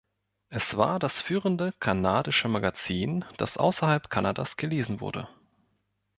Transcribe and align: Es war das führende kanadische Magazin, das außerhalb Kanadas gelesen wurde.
Es 0.49 0.77
war 0.77 0.97
das 0.97 1.21
führende 1.21 1.73
kanadische 1.79 2.47
Magazin, 2.47 3.23
das 3.37 3.57
außerhalb 3.57 4.09
Kanadas 4.09 4.57
gelesen 4.57 4.99
wurde. 4.99 5.27